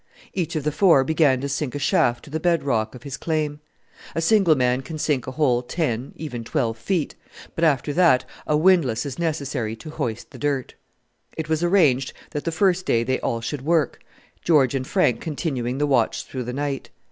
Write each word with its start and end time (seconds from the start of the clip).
Each 0.33 0.55
of 0.55 0.63
the 0.63 0.71
four 0.71 1.03
began 1.03 1.41
to 1.41 1.47
sink 1.47 1.75
a 1.75 1.77
shaft 1.77 2.23
to 2.25 2.31
the 2.31 2.39
bed 2.39 2.63
rock 2.63 2.95
of 2.95 3.03
his 3.03 3.17
claim. 3.17 3.59
A 4.15 4.19
single 4.21 4.55
man 4.55 4.81
can 4.81 4.97
sink 4.97 5.27
a 5.27 5.31
hole 5.33 5.61
ten, 5.61 6.13
even 6.15 6.43
twelve, 6.43 6.79
feet: 6.79 7.13
but 7.53 7.63
after 7.63 7.93
that 7.93 8.25
a 8.47 8.57
windlass 8.57 9.05
is 9.05 9.19
necessary 9.19 9.75
to 9.75 9.91
hoist 9.91 10.31
the 10.31 10.39
dirt. 10.39 10.73
It 11.37 11.49
was 11.49 11.63
arranged 11.63 12.13
that 12.31 12.45
the 12.45 12.51
first 12.51 12.87
day 12.87 13.03
they 13.03 13.19
all 13.19 13.41
should 13.41 13.61
work, 13.61 13.99
George 14.43 14.73
and 14.73 14.87
Frank 14.87 15.21
continuing 15.21 15.77
the 15.77 15.85
watch 15.85 16.23
through 16.25 16.45
the 16.45 16.51
night. 16.53 16.89